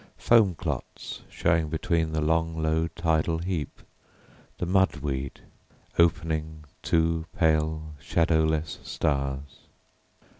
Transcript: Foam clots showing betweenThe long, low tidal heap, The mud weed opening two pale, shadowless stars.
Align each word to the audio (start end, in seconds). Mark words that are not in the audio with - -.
Foam 0.17 0.55
clots 0.55 1.21
showing 1.29 1.69
betweenThe 1.69 2.25
long, 2.25 2.59
low 2.59 2.87
tidal 2.87 3.37
heap, 3.37 3.81
The 4.57 4.65
mud 4.65 4.95
weed 4.95 5.41
opening 5.99 6.63
two 6.81 7.25
pale, 7.37 7.93
shadowless 7.99 8.79
stars. 8.81 9.59